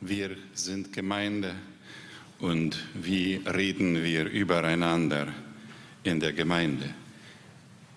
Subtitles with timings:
[0.00, 1.56] Wir sind Gemeinde
[2.38, 5.26] und wie reden wir übereinander
[6.04, 6.94] in der Gemeinde?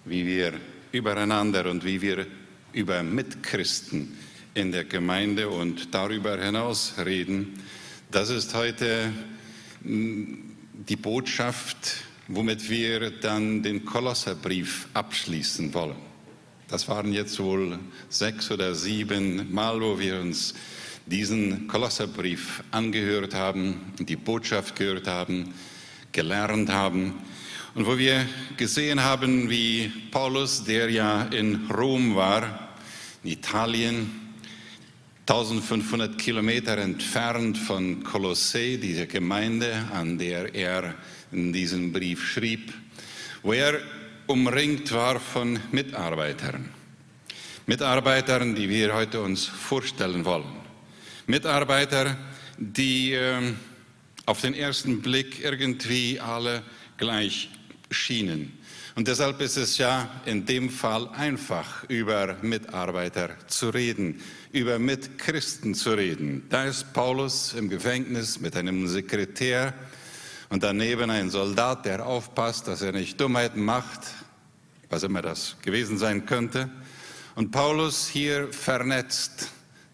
[0.05, 0.53] Wie wir
[0.91, 2.25] übereinander und wie wir
[2.73, 4.17] über Mitchristen
[4.55, 7.59] in der Gemeinde und darüber hinaus reden,
[8.09, 9.13] das ist heute
[9.83, 11.97] hm, die Botschaft,
[12.27, 15.97] womit wir dann den Kolosserbrief abschließen wollen.
[16.67, 17.77] Das waren jetzt wohl
[18.09, 20.55] sechs oder sieben Mal, wo wir uns
[21.11, 25.53] diesen Kolosserbrief angehört haben, die Botschaft gehört haben,
[26.11, 27.13] gelernt haben
[27.75, 28.25] und wo wir
[28.57, 32.71] gesehen haben, wie Paulus, der ja in Rom war,
[33.23, 34.09] in Italien,
[35.27, 40.95] 1500 Kilometer entfernt von Kolossee, dieser Gemeinde, an der er
[41.31, 42.73] in diesem Brief schrieb,
[43.43, 43.79] wo er
[44.27, 46.69] umringt war von Mitarbeitern.
[47.67, 50.60] Mitarbeitern, die wir heute uns vorstellen wollen.
[51.31, 52.17] Mitarbeiter,
[52.57, 53.53] die äh,
[54.25, 56.61] auf den ersten Blick irgendwie alle
[56.97, 57.49] gleich
[57.89, 58.51] schienen.
[58.95, 64.19] Und deshalb ist es ja in dem Fall einfach, über Mitarbeiter zu reden,
[64.51, 66.47] über Mitchristen zu reden.
[66.49, 69.73] Da ist Paulus im Gefängnis mit einem Sekretär
[70.49, 74.01] und daneben ein Soldat, der aufpasst, dass er nicht Dummheiten macht,
[74.89, 76.69] was immer das gewesen sein könnte.
[77.35, 79.47] Und Paulus hier vernetzt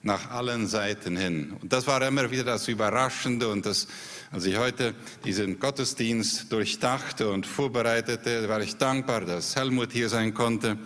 [0.07, 1.53] nach allen Seiten hin.
[1.61, 3.87] Und das war immer wieder das Überraschende und das,
[4.31, 10.33] als ich heute diesen Gottesdienst durchdachte und vorbereitete, war ich dankbar, dass Helmut hier sein
[10.33, 10.77] konnte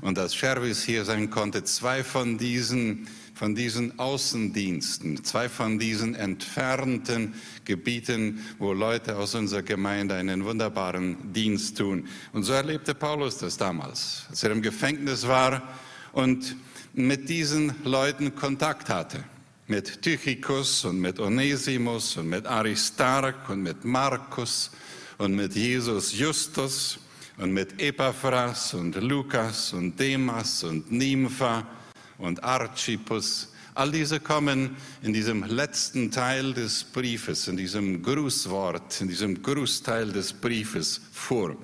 [0.00, 1.64] und dass Shervis hier sein konnte.
[1.64, 7.34] Zwei von diesen, von diesen Außendiensten, zwei von diesen entfernten
[7.64, 12.06] Gebieten, wo Leute aus unserer Gemeinde einen wunderbaren Dienst tun.
[12.32, 15.62] Und so erlebte Paulus das damals, als er im Gefängnis war
[16.12, 16.56] und
[17.06, 19.22] mit diesen Leuten Kontakt hatte.
[19.66, 24.70] Mit Tychicus und mit Onesimus und mit Aristarch und mit Markus
[25.18, 26.98] und mit Jesus Justus
[27.36, 31.66] und mit Epaphras und Lukas und Demas und Nympha
[32.18, 33.52] und Archippus.
[33.74, 40.10] All diese kommen in diesem letzten Teil des Briefes, in diesem Grußwort, in diesem Grußteil
[40.10, 41.56] des Briefes vor.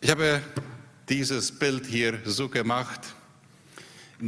[0.00, 0.42] Ich habe
[1.08, 3.14] dieses Bild hier so gemacht,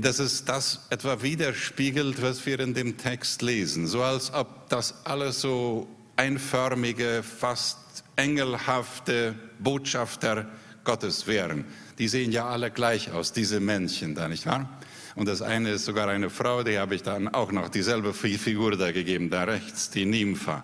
[0.03, 3.87] dass es das etwa widerspiegelt, was wir in dem Text lesen.
[3.87, 7.79] So als ob das alles so einförmige, fast
[8.17, 10.47] engelhafte Botschafter
[10.85, 11.65] Gottes wären.
[11.99, 14.69] Die sehen ja alle gleich aus, diese Männchen da, nicht wahr?
[15.15, 18.77] Und das eine ist sogar eine Frau, die habe ich dann auch noch dieselbe Figur
[18.77, 20.63] da gegeben, da rechts, die Nympha.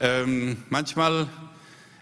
[0.00, 1.28] Ähm, manchmal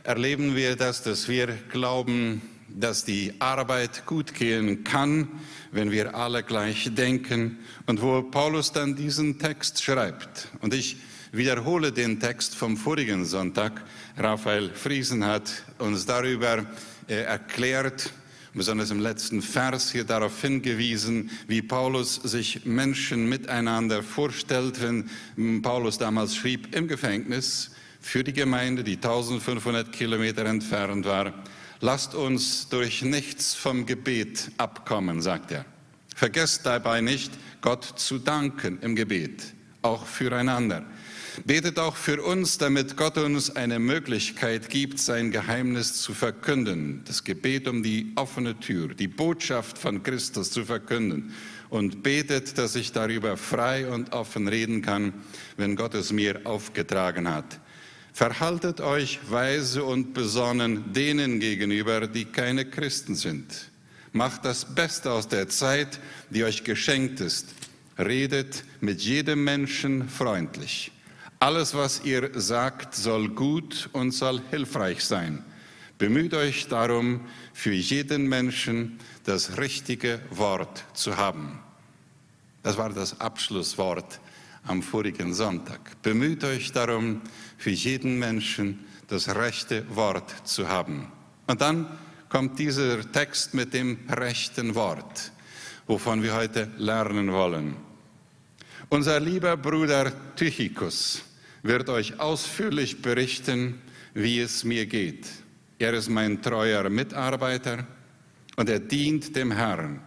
[0.03, 2.43] erleben wir das, dass wir glauben,
[2.75, 5.29] dass die Arbeit gut gehen kann,
[5.71, 10.49] wenn wir alle gleich denken und wo Paulus dann diesen Text schreibt.
[10.61, 10.97] Und ich
[11.33, 13.83] wiederhole den Text vom vorigen Sonntag.
[14.17, 16.67] Raphael Friesen hat uns darüber
[17.09, 18.13] äh, erklärt,
[18.55, 25.97] besonders im letzten Vers hier darauf hingewiesen, wie Paulus sich Menschen miteinander vorstellt, wenn Paulus
[25.97, 31.33] damals schrieb im Gefängnis für die Gemeinde, die 1500 Kilometer entfernt war.
[31.85, 35.65] Lasst uns durch nichts vom Gebet abkommen, sagt er.
[36.15, 39.43] Vergesst dabei nicht, Gott zu danken im Gebet,
[39.83, 40.85] auch füreinander.
[41.45, 47.03] Betet auch für uns, damit Gott uns eine Möglichkeit gibt, sein Geheimnis zu verkünden.
[47.05, 51.35] Das Gebet um die offene Tür, die Botschaft von Christus zu verkünden.
[51.69, 55.15] Und betet, dass ich darüber frei und offen reden kann,
[55.57, 57.59] wenn Gott es mir aufgetragen hat.
[58.13, 63.71] Verhaltet euch weise und besonnen denen gegenüber, die keine Christen sind.
[64.13, 67.55] Macht das Beste aus der Zeit, die euch geschenkt ist.
[67.99, 70.93] Redet mit jedem Menschen freundlich.
[71.39, 75.43] Alles, was ihr sagt, soll gut und soll hilfreich sein.
[75.97, 77.23] Bemüht euch darum,
[77.55, 81.61] für jeden Menschen das richtige Wort zu haben.
[82.63, 84.21] Das war das Abschlusswort
[84.65, 86.01] am vorigen Sonntag.
[86.03, 87.21] Bemüht euch darum,
[87.59, 91.11] für jeden Menschen das rechte Wort zu haben.
[91.47, 91.87] Und dann
[92.29, 95.33] kommt dieser Text mit dem rechten Wort,
[95.87, 97.77] wovon wir heute lernen wollen.
[98.89, 101.23] Unser lieber Bruder Tychicus
[101.63, 103.81] wird euch ausführlich berichten,
[104.15, 105.27] wie es mir geht.
[105.79, 107.87] Er ist mein treuer Mitarbeiter
[108.57, 110.01] und er dient dem Herrn.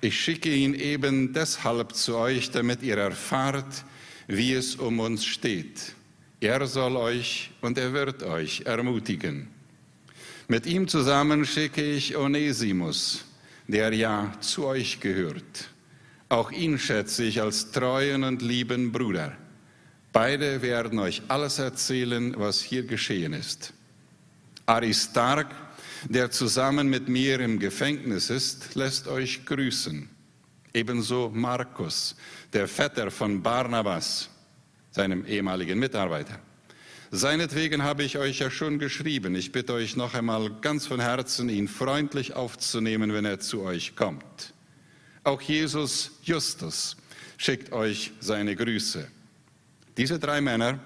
[0.00, 3.84] Ich schicke ihn eben deshalb zu euch, damit ihr erfahrt,
[4.26, 5.94] wie es um uns steht.
[6.40, 9.48] Er soll euch und er wird euch ermutigen.
[10.48, 13.24] Mit ihm zusammen schicke ich Onesimus,
[13.66, 15.70] der ja zu euch gehört.
[16.28, 19.36] Auch ihn schätze ich als treuen und lieben Bruder.
[20.12, 23.72] Beide werden euch alles erzählen, was hier geschehen ist.
[24.66, 25.48] Aristarch,
[26.08, 30.08] der zusammen mit mir im Gefängnis ist, lässt euch grüßen.
[30.74, 32.16] Ebenso Markus,
[32.52, 34.28] der Vetter von Barnabas,
[34.90, 36.40] seinem ehemaligen Mitarbeiter.
[37.12, 39.36] Seinetwegen habe ich euch ja schon geschrieben.
[39.36, 43.94] Ich bitte euch noch einmal ganz von Herzen, ihn freundlich aufzunehmen, wenn er zu euch
[43.94, 44.52] kommt.
[45.22, 46.96] Auch Jesus Justus
[47.36, 49.06] schickt euch seine Grüße.
[49.96, 50.80] Diese drei Männer,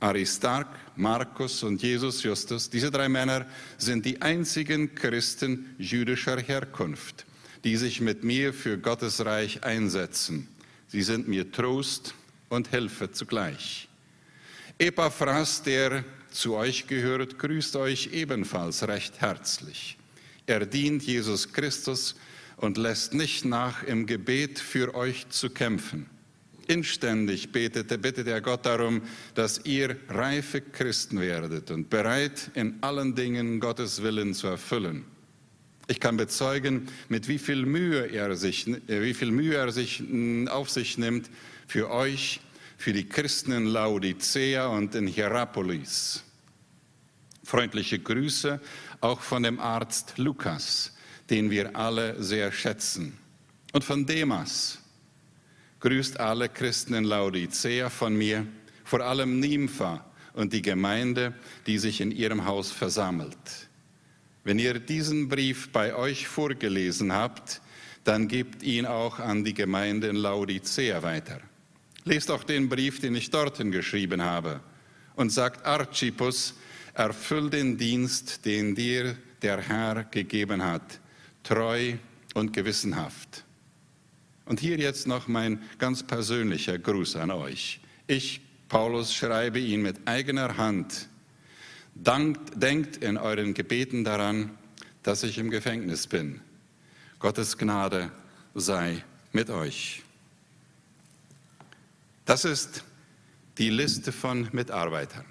[0.00, 0.66] Aristarch,
[0.96, 3.46] Markus und Jesus Justus, diese drei Männer
[3.78, 7.24] sind die einzigen Christen jüdischer Herkunft,
[7.64, 10.48] die sich mit mir für Gottes Reich einsetzen.
[10.88, 12.14] Sie sind mir Trost
[12.48, 13.88] und Hilfe zugleich.
[14.78, 19.98] Epaphras, der zu euch gehört, grüßt euch ebenfalls recht herzlich.
[20.46, 22.14] Er dient Jesus Christus
[22.56, 26.06] und lässt nicht nach, im Gebet für euch zu kämpfen.
[26.68, 29.02] Inständig betete, bittet er Gott darum,
[29.34, 35.04] dass ihr reife Christen werdet und bereit, in allen Dingen Gottes Willen zu erfüllen.
[35.88, 40.02] Ich kann bezeugen, mit wie viel Mühe er sich, äh, wie viel Mühe er sich
[40.48, 41.28] auf sich nimmt
[41.66, 42.40] für euch,
[42.76, 46.22] für die Christen in Laodicea und in Hierapolis.
[47.42, 48.60] Freundliche Grüße
[49.00, 50.92] auch von dem Arzt Lukas
[51.30, 53.18] den wir alle sehr schätzen.
[53.72, 54.78] Und von Demas
[55.80, 58.46] grüßt alle Christen in Laodicea von mir,
[58.84, 61.34] vor allem Nympha und die Gemeinde,
[61.66, 63.36] die sich in ihrem Haus versammelt.
[64.48, 67.60] Wenn ihr diesen Brief bei euch vorgelesen habt,
[68.04, 71.38] dann gebt ihn auch an die Gemeinde in Laodicea weiter.
[72.04, 74.60] Lest auch den Brief, den ich dorthin geschrieben habe,
[75.16, 76.54] und sagt Archippus,
[76.94, 80.98] erfüll den Dienst, den dir der Herr gegeben hat
[81.42, 81.96] treu
[82.32, 83.44] und gewissenhaft.
[84.46, 87.80] Und hier jetzt noch mein ganz persönlicher Gruß an euch.
[88.06, 88.40] Ich,
[88.70, 91.06] Paulus, schreibe ihn mit eigener Hand.
[91.98, 94.56] Denkt in euren Gebeten daran,
[95.02, 96.40] dass ich im Gefängnis bin.
[97.18, 98.12] Gottes Gnade
[98.54, 100.02] sei mit euch.
[102.24, 102.84] Das ist
[103.58, 105.24] die Liste von Mitarbeitern,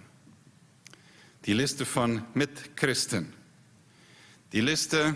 [1.45, 3.31] die Liste von Mitchristen,
[4.51, 5.15] die Liste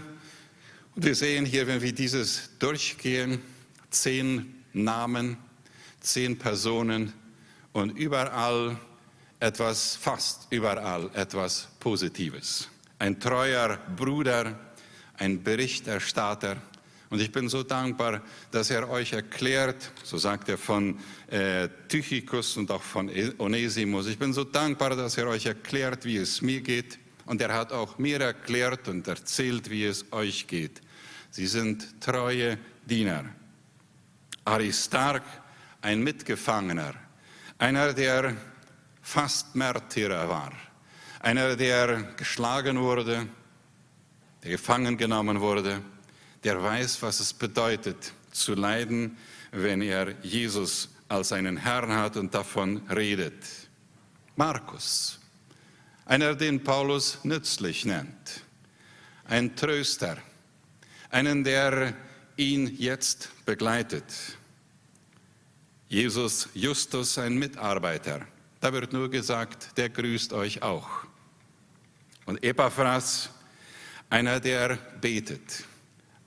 [0.95, 3.41] und wir sehen hier, wenn wir dieses durchgehen,
[3.89, 5.37] zehn Namen,
[6.01, 7.13] zehn Personen
[7.73, 8.77] und überall
[9.41, 12.69] etwas, fast überall etwas Positives.
[12.99, 14.57] Ein treuer Bruder,
[15.17, 16.57] ein Berichterstatter.
[17.09, 18.21] Und ich bin so dankbar,
[18.51, 20.97] dass er euch erklärt, so sagt er von
[21.27, 26.17] äh, Tychicus und auch von Onesimus, ich bin so dankbar, dass er euch erklärt, wie
[26.17, 30.81] es mir geht, und er hat auch mir erklärt und erzählt, wie es euch geht.
[31.31, 33.25] Sie sind treue Diener.
[34.45, 35.23] Aristarch,
[35.81, 36.93] ein Mitgefangener,
[37.57, 38.35] einer, der
[39.11, 40.53] fast Märtyrer war,
[41.19, 43.27] einer, der geschlagen wurde,
[44.41, 45.81] der gefangen genommen wurde,
[46.45, 49.17] der weiß, was es bedeutet, zu leiden,
[49.51, 53.43] wenn er Jesus als einen Herrn hat und davon redet.
[54.37, 55.19] Markus,
[56.05, 58.45] einer, den Paulus nützlich nennt,
[59.25, 60.19] ein Tröster,
[61.09, 61.93] einen, der
[62.37, 64.05] ihn jetzt begleitet.
[65.89, 68.25] Jesus Justus, ein Mitarbeiter.
[68.61, 70.87] Da wird nur gesagt, der grüßt euch auch.
[72.25, 73.31] Und Epaphras,
[74.07, 75.63] einer, der betet,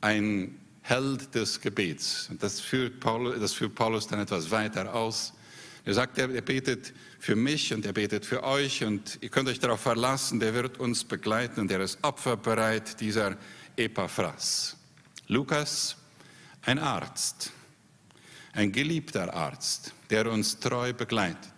[0.00, 2.28] ein Held des Gebets.
[2.28, 5.32] Und das führt Paulus, das führt Paulus dann etwas weiter aus.
[5.84, 9.48] Er sagt, er, er betet für mich und er betet für euch und ihr könnt
[9.48, 13.36] euch darauf verlassen, der wird uns begleiten und er ist opferbereit, dieser
[13.76, 14.76] Epaphras.
[15.28, 15.96] Lukas,
[16.62, 17.52] ein Arzt,
[18.54, 21.53] ein geliebter Arzt, der uns treu begleitet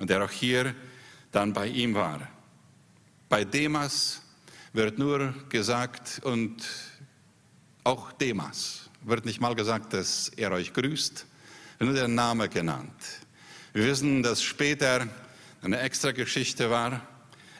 [0.00, 0.74] und der auch hier
[1.30, 2.26] dann bei ihm war.
[3.28, 4.22] Bei Demas
[4.72, 6.66] wird nur gesagt und
[7.84, 11.26] auch Demas wird nicht mal gesagt, dass er euch grüßt,
[11.78, 12.92] nur der Name genannt.
[13.72, 15.06] Wir wissen, dass später
[15.62, 17.02] eine extra Geschichte war,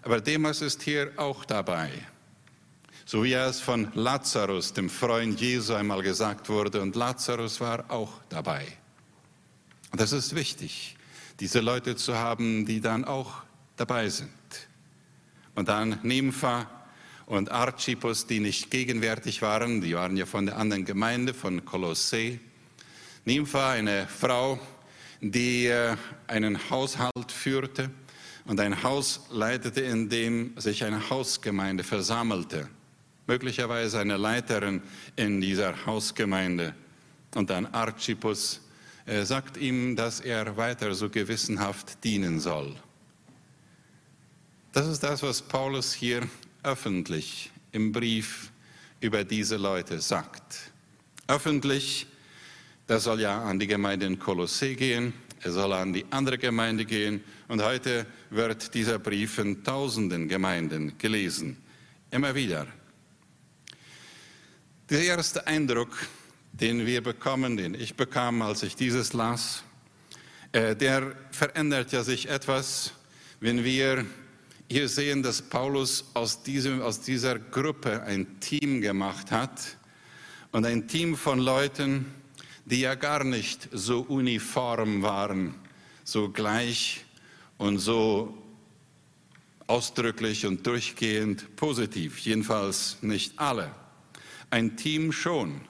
[0.02, 1.90] aber Demas ist hier auch dabei.
[3.04, 8.12] So wie es von Lazarus, dem Freund Jesu, einmal gesagt wurde, und Lazarus war auch
[8.28, 8.66] dabei.
[9.90, 10.96] Und das ist wichtig,
[11.40, 13.42] diese Leute zu haben, die dann auch
[13.76, 14.30] dabei sind.
[15.54, 16.70] Und dann Nympha
[17.26, 22.38] und Archippus, die nicht gegenwärtig waren, die waren ja von der anderen Gemeinde, von Kolossee.
[23.24, 24.60] Nympha, eine Frau,
[25.20, 27.90] die äh, einen Haushalt führte
[28.44, 32.68] und ein Haus leitete, in dem sich eine Hausgemeinde versammelte.
[33.26, 34.82] Möglicherweise eine Leiterin
[35.16, 36.74] in dieser Hausgemeinde.
[37.34, 38.60] Und dann Archippus
[39.10, 42.76] äh, sagt ihm, dass er weiter so gewissenhaft dienen soll.
[44.72, 46.28] Das ist das, was Paulus hier
[46.62, 48.52] öffentlich im Brief
[49.00, 50.70] über diese Leute sagt.
[51.26, 52.06] Öffentlich,
[52.86, 56.84] das soll ja an die Gemeinde in Kolossee gehen, er soll an die andere Gemeinde
[56.84, 61.56] gehen und heute wird dieser Brief in tausenden Gemeinden gelesen.
[62.12, 62.68] Immer wieder.
[64.88, 65.96] Der erste Eindruck,
[66.60, 69.64] den wir bekommen, den ich bekam, als ich dieses las,
[70.52, 72.92] äh, der verändert ja sich etwas,
[73.40, 74.04] wenn wir
[74.68, 79.78] hier sehen, dass Paulus aus, diesem, aus dieser Gruppe ein Team gemacht hat
[80.52, 82.06] und ein Team von Leuten,
[82.66, 85.54] die ja gar nicht so uniform waren,
[86.04, 87.04] so gleich
[87.56, 88.36] und so
[89.66, 93.70] ausdrücklich und durchgehend positiv, jedenfalls nicht alle.
[94.50, 95.62] Ein Team schon.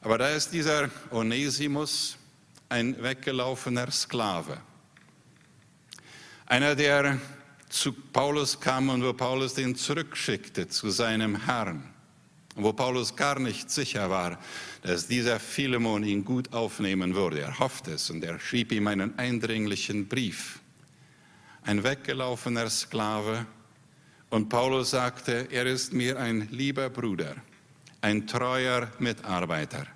[0.00, 2.16] Aber da ist dieser Onesimus
[2.68, 4.58] ein weggelaufener Sklave.
[6.46, 7.18] Einer, der
[7.68, 11.82] zu Paulus kam und wo Paulus den zurückschickte zu seinem Herrn.
[12.54, 14.38] Wo Paulus gar nicht sicher war,
[14.82, 17.40] dass dieser Philemon ihn gut aufnehmen würde.
[17.40, 20.60] Er hoffte es und er schrieb ihm einen eindringlichen Brief.
[21.62, 23.46] Ein weggelaufener Sklave.
[24.30, 27.36] Und Paulus sagte, er ist mir ein lieber Bruder
[28.00, 29.86] ein treuer Mitarbeiter.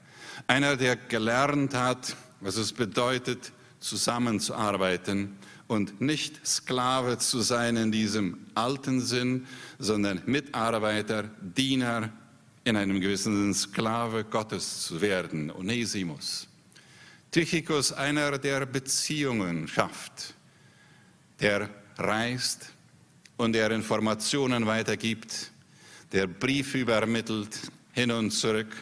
[0.46, 8.38] Einer, der gelernt hat, was es bedeutet, zusammenzuarbeiten und nicht Sklave zu sein in diesem
[8.54, 9.46] alten Sinn,
[9.78, 12.10] sondern Mitarbeiter, Diener,
[12.64, 16.46] in einem gewissen Sinn Sklave Gottes zu werden, Onesimus.
[17.30, 20.34] Tychicus, einer, der Beziehungen schafft,
[21.40, 22.72] der reist
[23.36, 25.50] und der Informationen weitergibt,
[26.12, 27.58] der Briefe übermittelt,
[27.92, 28.74] hin und zurück.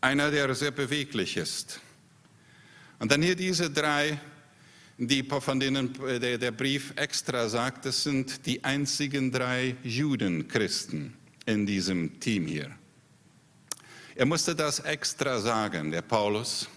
[0.00, 1.80] Einer, der sehr beweglich ist.
[2.98, 4.18] Und dann hier diese drei,
[4.96, 11.14] die, von denen der, der Brief extra sagt, das sind die einzigen drei Judenchristen
[11.46, 12.70] in diesem Team hier.
[14.16, 16.68] Er musste das extra sagen, der Paulus,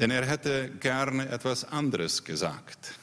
[0.00, 2.94] denn er hätte gerne etwas anderes gesagt.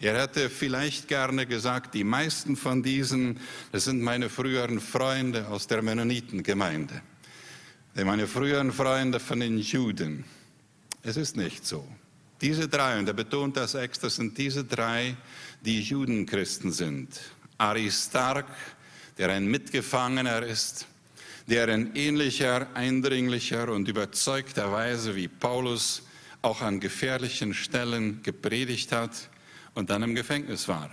[0.00, 3.38] Er hätte vielleicht gerne gesagt, die meisten von diesen,
[3.72, 7.02] das sind meine früheren Freunde aus der Mennonitengemeinde
[8.04, 10.24] meine früheren Freunde von den Juden.
[11.02, 11.86] Es ist nicht so.
[12.40, 15.16] Diese drei, und er betont das extra, sind diese drei,
[15.60, 17.20] die Judenchristen sind.
[17.56, 18.46] Aristarch,
[19.18, 20.86] der ein Mitgefangener ist,
[21.48, 26.02] der in ähnlicher, eindringlicher und überzeugter Weise wie Paulus
[26.42, 29.28] auch an gefährlichen Stellen gepredigt hat
[29.74, 30.90] und dann im Gefängnis war.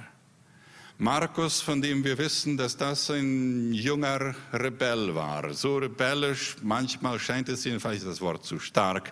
[0.98, 7.50] Markus, von dem wir wissen, dass das ein junger Rebell war, so rebellisch, manchmal scheint
[7.50, 9.12] es jedenfalls das Wort zu stark,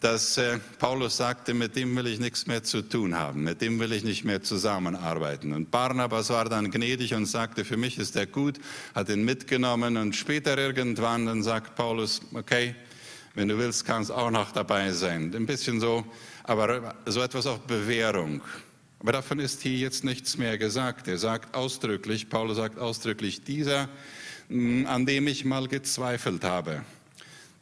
[0.00, 3.80] dass äh, Paulus sagte, mit dem will ich nichts mehr zu tun haben, mit dem
[3.80, 5.52] will ich nicht mehr zusammenarbeiten.
[5.54, 8.60] Und Barnabas war dann gnädig und sagte, für mich ist er gut,
[8.94, 12.76] hat ihn mitgenommen und später irgendwann dann sagt Paulus, okay,
[13.34, 15.34] wenn du willst, kannst auch noch dabei sein.
[15.34, 16.04] Ein bisschen so,
[16.44, 18.40] aber so etwas auch Bewährung.
[19.04, 21.08] Aber davon ist hier jetzt nichts mehr gesagt.
[21.08, 23.90] Er sagt ausdrücklich, Paulus sagt ausdrücklich, dieser,
[24.48, 26.82] mm, an dem ich mal gezweifelt habe,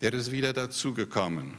[0.03, 1.55] der ist wieder dazugekommen.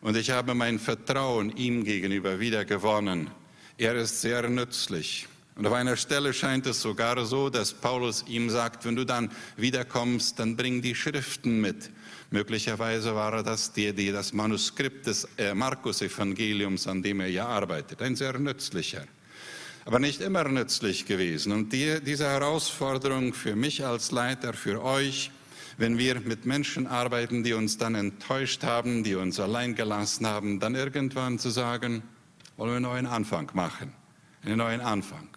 [0.00, 3.30] Und ich habe mein Vertrauen ihm gegenüber wieder gewonnen.
[3.76, 5.28] Er ist sehr nützlich.
[5.56, 9.30] Und auf einer Stelle scheint es sogar so, dass Paulus ihm sagt, wenn du dann
[9.58, 11.90] wiederkommst, dann bring die Schriften mit.
[12.30, 18.00] Möglicherweise war das die, die, das Manuskript des äh, Markus-Evangeliums, an dem er ja arbeitet.
[18.00, 19.04] Ein sehr nützlicher
[19.88, 21.50] aber nicht immer nützlich gewesen.
[21.50, 25.30] Und die, diese Herausforderung für mich als Leiter, für euch,
[25.78, 30.60] wenn wir mit Menschen arbeiten, die uns dann enttäuscht haben, die uns allein gelassen haben,
[30.60, 32.02] dann irgendwann zu sagen,
[32.58, 33.94] wollen wir einen neuen Anfang machen,
[34.42, 35.30] einen neuen Anfang.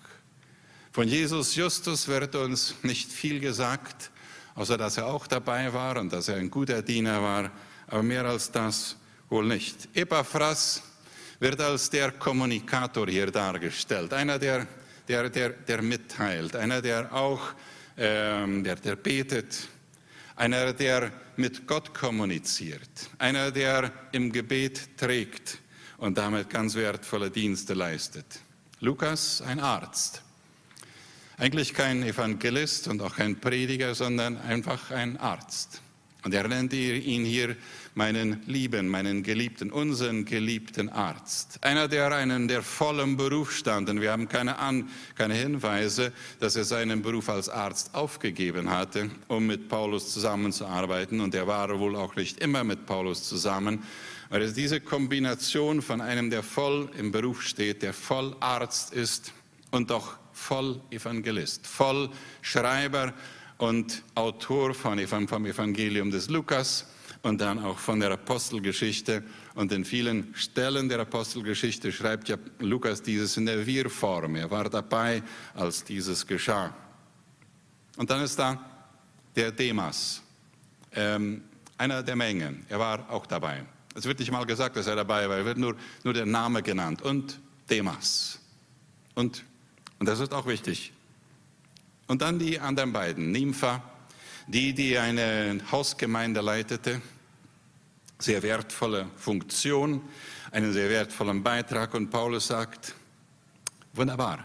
[0.91, 4.11] Von Jesus Justus wird uns nicht viel gesagt,
[4.55, 7.51] außer dass er auch dabei war und dass er ein guter Diener war,
[7.87, 8.97] aber mehr als das
[9.29, 9.87] wohl nicht.
[9.95, 10.83] Epaphras
[11.41, 14.67] wird als der Kommunikator hier dargestellt, einer, der,
[15.07, 17.41] der, der, der mitteilt, einer, der auch
[17.97, 19.67] ähm, der, der betet,
[20.35, 25.57] einer, der mit Gott kommuniziert, einer, der im Gebet trägt
[25.97, 28.25] und damit ganz wertvolle Dienste leistet.
[28.79, 30.21] Lukas, ein Arzt.
[31.37, 35.81] Eigentlich kein Evangelist und auch kein Prediger, sondern einfach ein Arzt.
[36.23, 37.55] Und er nennt ihn hier
[37.95, 41.57] meinen lieben, meinen geliebten, unseren geliebten Arzt.
[41.63, 43.89] Einer, der einen der vollen Beruf stand.
[43.89, 49.09] Und wir haben keine, An keine Hinweise, dass er seinen Beruf als Arzt aufgegeben hatte,
[49.27, 51.21] um mit Paulus zusammenzuarbeiten.
[51.21, 53.83] Und er war wohl auch nicht immer mit Paulus zusammen.
[54.29, 59.33] Weil es diese Kombination von einem, der voll im Beruf steht, der voll Arzt ist
[59.71, 62.09] und doch voll Evangelist, voll
[62.41, 63.13] Schreiber
[63.61, 66.87] und Autor von, vom Evangelium des Lukas
[67.21, 69.23] und dann auch von der Apostelgeschichte.
[69.53, 74.35] Und in vielen Stellen der Apostelgeschichte schreibt ja Lukas dieses in der Wir-Form.
[74.35, 75.21] Er war dabei,
[75.53, 76.73] als dieses geschah.
[77.97, 78.59] Und dann ist da
[79.35, 80.23] der Demas,
[80.95, 81.43] ähm,
[81.77, 82.55] einer der Menge.
[82.67, 83.63] Er war auch dabei.
[83.93, 86.63] Es wird nicht mal gesagt, dass er dabei war, er wird nur, nur der Name
[86.63, 87.03] genannt.
[87.03, 87.39] Und
[87.69, 88.39] Demas.
[89.13, 89.43] Und,
[89.99, 90.93] und das ist auch wichtig.
[92.11, 93.81] Und dann die anderen beiden, Nympha,
[94.45, 97.01] die, die eine Hausgemeinde leitete,
[98.19, 100.01] sehr wertvolle Funktion,
[100.51, 101.93] einen sehr wertvollen Beitrag.
[101.93, 102.95] Und Paulus sagt,
[103.93, 104.43] wunderbar,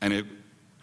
[0.00, 0.24] eine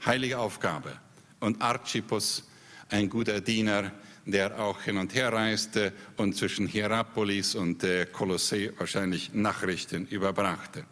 [0.06, 0.96] heilige Aufgabe.
[1.40, 2.48] Und Archippus,
[2.92, 3.92] ein guter Diener,
[4.28, 10.86] der auch hin und her reiste und zwischen Hierapolis und äh, Kolossee wahrscheinlich Nachrichten überbrachte.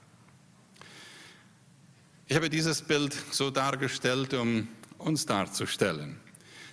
[2.30, 4.68] Ich habe dieses Bild so dargestellt, um
[4.98, 6.20] uns darzustellen.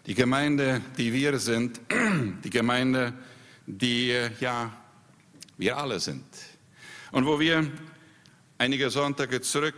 [0.05, 1.81] Die Gemeinde, die wir sind,
[2.45, 3.13] die Gemeinde,
[3.65, 4.77] die äh, ja
[5.57, 6.25] wir alle sind.
[7.13, 7.71] Und wo wir
[8.59, 9.77] einige Sonntage zurück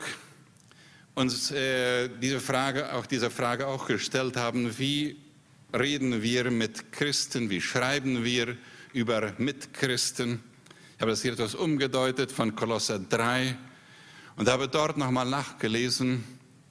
[1.14, 5.18] uns äh, diese Frage, auch diese Frage auch gestellt haben, wie
[5.78, 8.56] reden wir mit Christen, wie schreiben wir
[8.95, 10.42] über Mitchristen.
[10.95, 13.59] Ich habe das hier etwas umgedeutet von Kolosser 3
[14.37, 16.25] und habe dort nochmal nachgelesen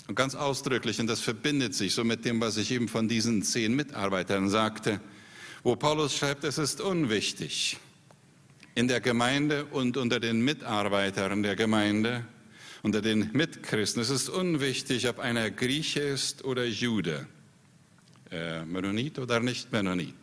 [0.07, 3.43] und ganz ausdrücklich, und das verbindet sich so mit dem, was ich eben von diesen
[3.43, 5.01] zehn Mitarbeitern sagte,
[5.63, 7.77] wo Paulus schreibt, es ist unwichtig
[8.75, 12.23] in der Gemeinde und unter den Mitarbeitern der Gemeinde,
[12.83, 17.25] unter den Mitchristen, es ist unwichtig, ob einer Grieche ist oder Jude
[18.31, 20.13] äh, Mennonit oder nicht Mennonit.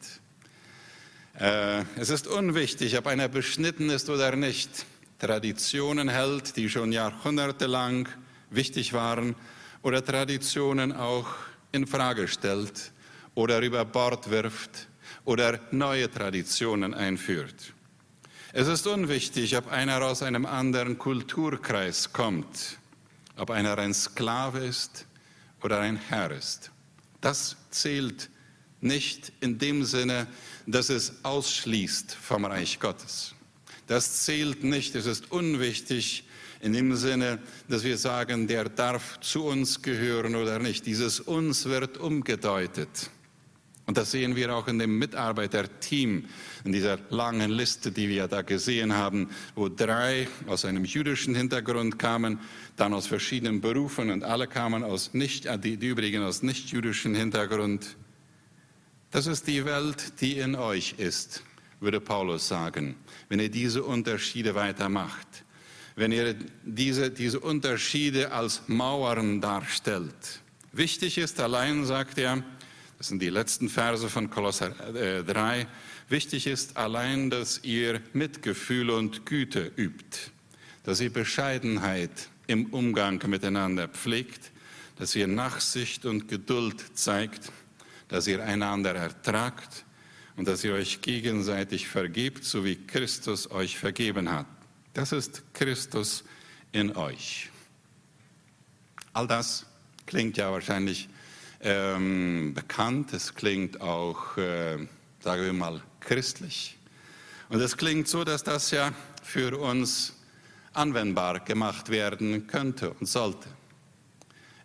[1.38, 4.87] Äh, es ist unwichtig, ob einer beschnitten ist oder nicht.
[5.23, 8.09] Traditionen hält, die schon jahrhundertelang
[8.50, 9.37] wichtig waren,
[9.83, 11.28] oder Traditionen auch
[11.71, 12.91] in Frage stellt
[13.37, 14.89] oder über Bord wirft
[15.25, 17.73] oder neue Traditionen einführt.
[18.52, 22.78] Es ist unwichtig, ob einer aus einem anderen Kulturkreis kommt,
[23.37, 25.06] ob einer ein Sklave ist
[25.63, 26.73] oder ein Herr ist.
[27.21, 28.28] Das zählt
[28.80, 30.26] nicht in dem Sinne,
[30.67, 33.37] dass es ausschließt vom Reich Gottes.
[33.86, 36.25] Das zählt nicht, es ist unwichtig
[36.60, 40.86] in dem Sinne, dass wir sagen, der darf zu uns gehören oder nicht.
[40.86, 43.10] Dieses uns wird umgedeutet.
[43.84, 46.25] Und das sehen wir auch in dem Mitarbeiterteam,
[46.64, 51.99] in dieser langen Liste, die wir da gesehen haben, wo drei aus einem jüdischen Hintergrund
[51.99, 52.38] kamen,
[52.76, 57.16] dann aus verschiedenen Berufen und alle kamen aus nicht, äh, die, die übrigen aus nicht-jüdischen
[57.16, 57.97] Hintergrund.
[59.10, 61.42] Das ist die Welt, die in euch ist,
[61.82, 62.97] würde Paulus sagen,
[63.28, 65.45] wenn ihr diese Unterschiede weitermacht.
[65.95, 70.40] Wenn ihr diese, diese Unterschiede als Mauern darstellt.
[70.73, 72.42] Wichtig ist allein, sagt er,
[72.97, 75.60] das sind die letzten Verse von Kolosser 3.
[75.60, 75.66] Äh,
[76.08, 80.30] Wichtig ist allein, dass ihr Mitgefühl und Güte übt,
[80.84, 84.52] dass ihr Bescheidenheit im Umgang miteinander pflegt,
[84.99, 87.50] dass ihr Nachsicht und Geduld zeigt,
[88.08, 89.84] dass ihr einander ertragt
[90.36, 94.47] und dass ihr euch gegenseitig vergebt, so wie Christus euch vergeben hat.
[94.95, 96.25] Das ist Christus
[96.73, 97.50] in euch.
[99.12, 99.66] All das
[100.06, 101.08] klingt ja wahrscheinlich
[101.60, 104.78] ähm, bekannt, es klingt auch, äh,
[105.21, 106.76] sagen wir mal, christlich.
[107.49, 108.92] Und es klingt so, dass das ja
[109.23, 110.14] für uns
[110.73, 113.49] anwendbar gemacht werden könnte und sollte.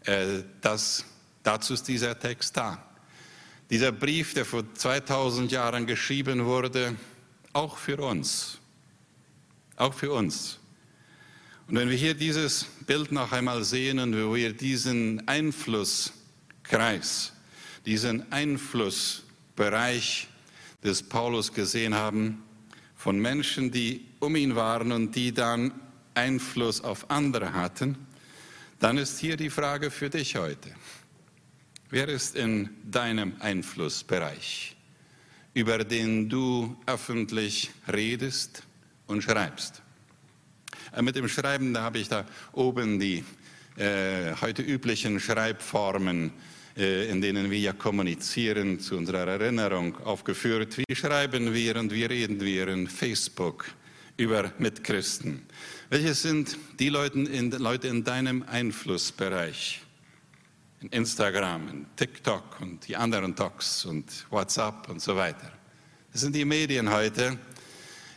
[0.05, 1.05] Äh, das,
[1.43, 2.86] dazu ist dieser Text da.
[3.69, 6.95] Dieser Brief, der vor 2000 Jahren geschrieben wurde,
[7.53, 8.59] auch für uns.
[9.75, 10.59] Auch für uns.
[11.67, 16.13] Und wenn wir hier dieses Bild noch einmal sehen und wir diesen Einfluss
[16.63, 17.33] Kreis,
[17.85, 20.27] diesen Einflussbereich
[20.83, 22.43] des Paulus gesehen haben
[22.95, 25.73] von Menschen, die um ihn waren und die dann
[26.13, 27.97] Einfluss auf andere hatten,
[28.79, 30.69] dann ist hier die Frage für dich heute.
[31.89, 34.75] Wer ist in deinem Einflussbereich,
[35.53, 38.63] über den du öffentlich redest
[39.05, 39.81] und schreibst?
[40.93, 43.23] Äh, mit dem Schreiben, da habe ich da oben die
[43.77, 46.33] äh, heute üblichen Schreibformen
[46.77, 50.77] äh, in denen wir ja kommunizieren, zu unserer Erinnerung aufgeführt.
[50.77, 53.65] Wie schreiben wir und wie reden wir in Facebook
[54.17, 55.41] über Mitchristen?
[55.89, 59.86] Welche sind die Leute in, Leute in deinem Einflussbereich?
[60.79, 65.51] In Instagram, in TikTok und die anderen Talks und WhatsApp und so weiter.
[66.11, 67.39] Das sind die Medien heute,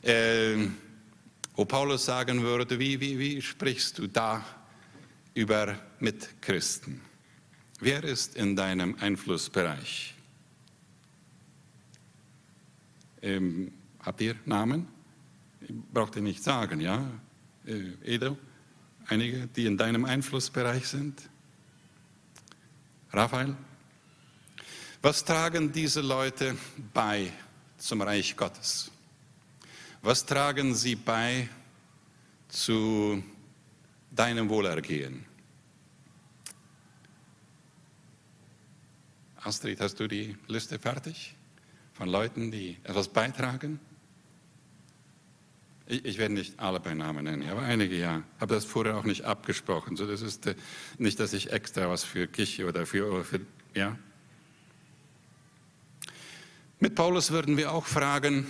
[0.03, 0.67] äh,
[1.57, 4.45] wo Paulus sagen würde, wie, wie, wie sprichst du da
[5.33, 7.01] über Mitchristen?
[7.81, 10.15] Wer ist in deinem Einflussbereich?
[13.23, 14.87] Ähm, habt ihr Namen?
[15.95, 17.11] Braucht ihr nicht sagen, ja?
[17.67, 18.37] Äh, Edo?
[19.07, 21.30] Einige, die in deinem Einflussbereich sind?
[23.13, 23.57] Raphael?
[25.03, 26.57] Was tragen diese Leute
[26.95, 27.33] bei
[27.77, 28.91] zum Reich Gottes?
[30.03, 31.49] Was tragen sie bei
[32.49, 33.23] zu
[34.11, 35.27] deinem Wohlergehen?
[39.43, 41.35] Astrid, hast du die Liste fertig
[41.95, 43.81] von Leuten, die etwas beitragen?
[45.91, 48.23] Ich, ich werde nicht alle bei Namen nennen, aber einige ja.
[48.39, 49.97] Habe das vorher auch nicht abgesprochen.
[49.97, 50.55] So, das ist äh,
[50.99, 53.41] nicht, dass ich extra was für Kirche oder für, oder für
[53.75, 53.99] ja.
[56.79, 58.47] Mit Paulus würden wir auch fragen,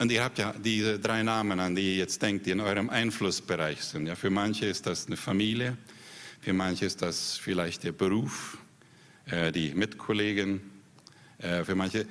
[0.00, 2.88] und ihr habt ja diese drei Namen, an die ihr jetzt denkt, die in eurem
[2.88, 4.06] Einflussbereich sind.
[4.06, 5.76] Ja, für manche ist das eine Familie,
[6.40, 8.58] für manche ist das vielleicht der Beruf,
[9.26, 10.60] äh, die Mitkollegen,
[11.38, 12.06] äh, für manche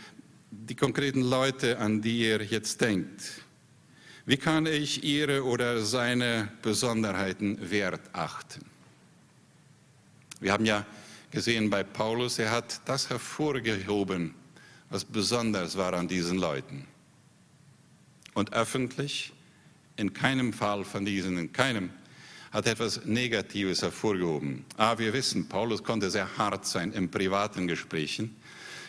[0.52, 3.47] die konkreten Leute, an die ihr jetzt denkt.
[4.28, 8.66] Wie kann ich ihre oder seine Besonderheiten wert achten?
[10.42, 10.86] Wir haben ja
[11.32, 14.36] gesehen bei Paulus, er hat das hervorgehoben,
[14.90, 16.86] was besonders war an diesen Leuten.
[18.34, 19.32] Und öffentlich,
[19.96, 21.90] in keinem Fall von diesen, in keinem,
[22.52, 24.66] hat etwas Negatives hervorgehoben.
[24.76, 28.36] Aber ah, wir wissen, Paulus konnte sehr hart sein in privaten Gesprächen.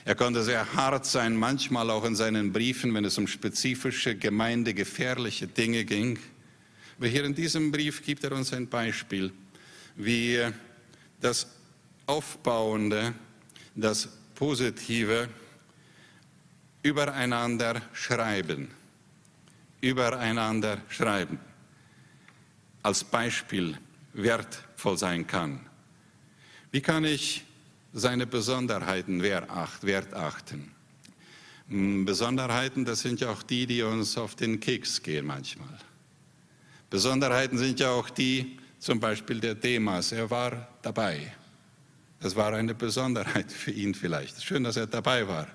[0.08, 5.46] Er konnte sehr hart sein, manchmal auch in seinen Briefen, wenn es um spezifische, gemeindegefährliche
[5.46, 6.18] Dinge ging.
[6.96, 9.30] Aber hier in diesem Brief gibt er uns ein Beispiel,
[9.96, 10.46] wie
[11.20, 11.46] das
[12.06, 13.12] Aufbauende,
[13.74, 15.28] das Positive
[16.82, 18.70] übereinander schreiben,
[19.82, 21.38] übereinander schreiben,
[22.82, 23.76] als Beispiel
[24.14, 25.60] wertvoll sein kann.
[26.70, 27.44] Wie kann ich
[27.92, 30.72] seine Besonderheiten wert achten.
[31.68, 35.78] Hm, Besonderheiten, das sind ja auch die, die uns auf den Keks gehen manchmal.
[36.90, 41.34] Besonderheiten sind ja auch die, zum Beispiel der Demas, er war dabei.
[42.20, 44.42] Das war eine Besonderheit für ihn vielleicht.
[44.42, 45.46] Schön, dass er dabei war.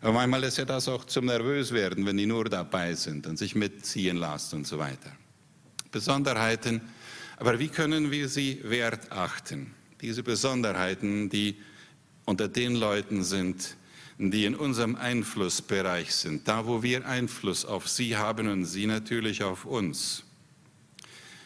[0.00, 3.54] Aber manchmal ist ja das auch zum Nervöswerden, wenn die nur dabei sind und sich
[3.54, 5.12] mitziehen lassen und so weiter.
[5.90, 6.80] Besonderheiten,
[7.36, 9.74] aber wie können wir sie wert achten?
[10.02, 11.56] Diese Besonderheiten, die
[12.24, 13.76] unter den Leuten sind,
[14.18, 19.42] die in unserem Einflussbereich sind, da wo wir Einfluss auf sie haben und sie natürlich
[19.42, 20.24] auf uns.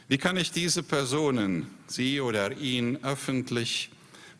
[0.08, 3.90] Wie kann ich diese Personen, sie oder ihn, öffentlich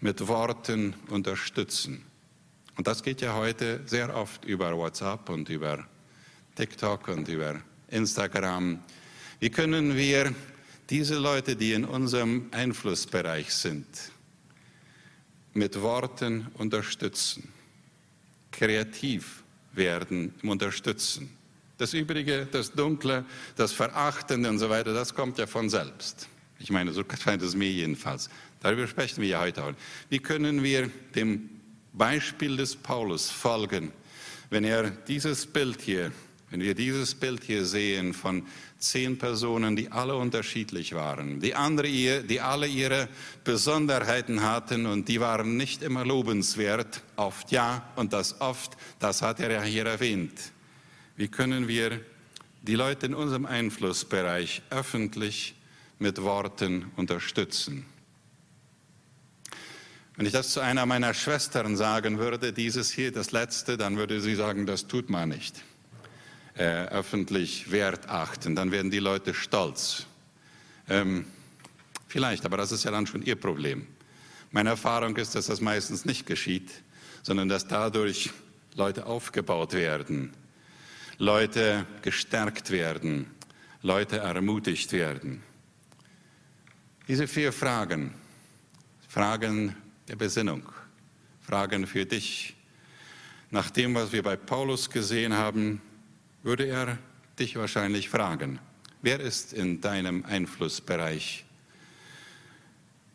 [0.01, 2.05] mit Worten unterstützen?
[2.77, 5.87] Und das geht ja heute sehr oft über WhatsApp und über
[6.57, 8.81] TikTok und über Instagram.
[9.41, 10.35] Wie können wir
[10.91, 13.87] diese Leute, die in unserem Einflussbereich sind,
[15.55, 17.53] mit Worten unterstützen,
[18.53, 21.31] kreativ werden Unterstützen.
[21.79, 23.25] Das Übrige, das Dunkle,
[23.57, 26.29] das Verachtende und so weiter, das kommt ja von selbst.
[26.59, 28.31] Ich meine, so scheint es mir jedenfalls.
[28.61, 29.73] Darüber sprechen wir ja heute auch.
[30.09, 31.51] Wie können wir dem
[31.93, 33.93] Beispiel des Paulus folgen,
[34.49, 36.13] wenn er dieses Bild hier,
[36.51, 38.47] wenn wir dieses Bild hier sehen von
[38.79, 43.09] zehn Personen, die alle unterschiedlich waren, die, andere, die alle ihre
[43.45, 49.41] Besonderheiten hatten und die waren nicht immer lobenswert, oft ja und das oft, das hat
[49.41, 50.53] er ja hier erwähnt.
[51.17, 52.01] Wie können wir
[52.63, 55.55] die Leute in unserem Einflussbereich öffentlich
[55.99, 57.87] mit Worten unterstützen?
[60.17, 64.21] Wenn ich das zu einer meiner Schwestern sagen würde, dieses hier, das letzte, dann würde
[64.21, 65.63] sie sagen, das tut man nicht
[66.57, 70.07] äh, öffentlich Wert achten, dann werden die Leute stolz.
[70.89, 71.27] Ähm,
[72.09, 73.87] vielleicht, aber das ist ja dann schon ihr Problem.
[74.51, 76.71] Meine Erfahrung ist, dass das meistens nicht geschieht,
[77.23, 78.31] sondern dass dadurch
[78.75, 80.33] Leute aufgebaut werden,
[81.19, 83.27] Leute gestärkt werden,
[83.83, 85.43] Leute ermutigt werden.
[87.09, 88.15] Diese vier Fragen,
[89.09, 89.77] Fragen
[90.09, 90.63] der Besinnung,
[91.41, 92.55] Fragen für dich,
[93.51, 95.81] nach dem, was wir bei Paulus gesehen haben,
[96.47, 96.97] würde er
[97.41, 98.61] dich wahrscheinlich fragen,
[99.03, 101.45] wer ist in deinem Einflussbereich?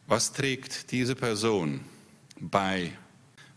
[0.06, 1.80] Was trägt diese Person
[2.42, 2.92] bei?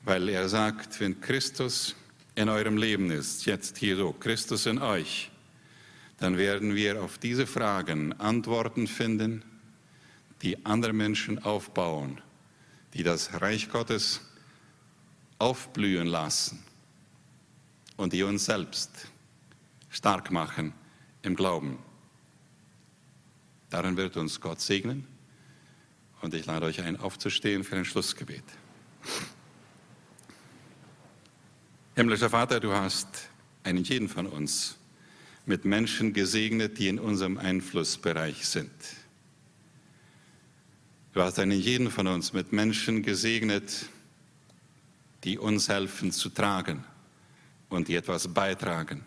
[0.05, 1.97] Weil er sagt, wenn Christus
[2.37, 5.33] in eurem Leben ist, jetzt hier so, Christus in euch,
[6.19, 9.43] dann werden wir auf diese Fragen Antworten finden,
[10.43, 12.21] die andere Menschen aufbauen,
[12.93, 14.21] die das Reich Gottes
[15.41, 16.63] aufblühen lassen
[17.97, 19.09] und die uns selbst
[19.95, 20.73] stark machen
[21.23, 21.79] im Glauben.
[23.71, 25.07] Darin wird uns Gott segnen.
[26.21, 28.45] Und ich lade euch ein, aufzustehen für ein Schlussgebet.
[31.95, 33.09] Himmlischer Vater, du hast
[33.63, 34.77] einen jeden von uns
[35.47, 38.73] mit Menschen gesegnet, die in unserem Einflussbereich sind.
[41.13, 43.87] Du hast einen jeden von uns mit Menschen gesegnet,
[45.23, 46.83] die uns helfen zu tragen
[47.69, 49.05] und die etwas beitragen.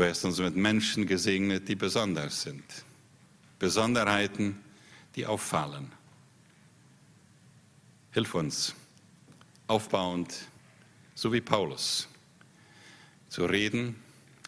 [0.00, 2.64] Du hast uns mit Menschen gesegnet, die besonders sind.
[3.58, 4.58] Besonderheiten,
[5.14, 5.92] die auffallen.
[8.10, 8.74] Hilf uns,
[9.66, 10.34] aufbauend,
[11.14, 12.08] so wie Paulus,
[13.28, 13.94] zu reden,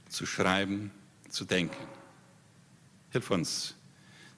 [0.09, 0.91] zu schreiben,
[1.29, 1.87] zu denken.
[3.11, 3.75] Hilf uns,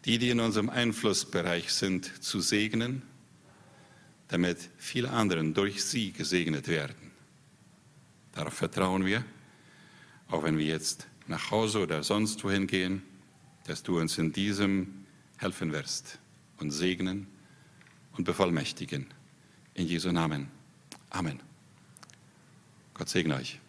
[0.06, 3.02] die, die in unserem Einflussbereich sind, zu segnen,
[4.26, 7.12] damit viele anderen durch sie gesegnet werden.
[8.32, 9.24] Darauf vertrauen wir,
[10.28, 13.02] auch wenn wir jetzt nach Hause oder sonst wohin gehen,
[13.66, 15.06] dass du uns in diesem
[15.38, 16.18] helfen wirst
[16.58, 17.26] und segnen
[18.16, 19.06] und bevollmächtigen.
[19.74, 20.48] In Jesu Namen.
[21.10, 21.40] Amen.
[22.94, 23.60] Gott segne euch.